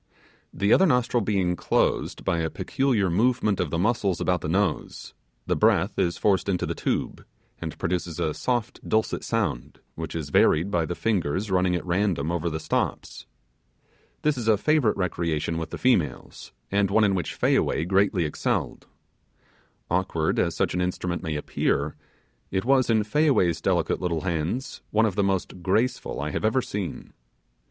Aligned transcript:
The 0.51 0.73
other 0.73 0.87
nostril 0.87 1.21
being 1.21 1.55
closed 1.55 2.25
by 2.25 2.39
a 2.39 2.49
peculiar 2.49 3.07
movement 3.11 3.59
of 3.59 3.69
the 3.69 3.77
muscles 3.77 4.19
about 4.19 4.41
the 4.41 4.49
nose, 4.49 5.13
the 5.45 5.55
breath 5.55 5.99
is 5.99 6.17
forced 6.17 6.49
into 6.49 6.65
the 6.65 6.73
tube, 6.73 7.23
and 7.59 7.77
produces 7.77 8.19
a 8.19 8.33
soft 8.33 8.79
dulcet 8.89 9.23
sound 9.23 9.79
which 9.93 10.15
is 10.15 10.31
varied 10.31 10.71
by 10.71 10.87
the 10.87 10.95
fingers 10.95 11.51
running 11.51 11.75
at 11.75 11.85
random 11.85 12.31
over 12.31 12.49
the 12.49 12.59
stops. 12.59 13.27
This 14.23 14.39
is 14.39 14.47
a 14.47 14.57
favourite 14.57 14.97
recreation 14.97 15.59
with 15.59 15.69
the 15.69 15.77
females 15.77 16.51
and 16.71 16.89
one 16.89 17.03
in 17.03 17.13
which 17.13 17.35
Fayaway 17.39 17.85
greatly 17.87 18.25
excelled. 18.25 18.87
Awkward 19.91 20.39
as 20.39 20.55
such 20.55 20.73
an 20.73 20.81
instrument 20.81 21.21
may 21.21 21.35
appear, 21.35 21.95
it 22.49 22.65
was, 22.65 22.89
in 22.89 23.03
Fayaway's 23.03 23.61
delicate 23.61 24.01
little 24.01 24.21
hands, 24.21 24.81
one 24.89 25.05
of 25.05 25.13
the 25.13 25.21
most 25.23 25.61
graceful 25.61 26.19
I 26.19 26.31
have 26.31 26.43
ever 26.43 26.63
seen. 26.63 27.13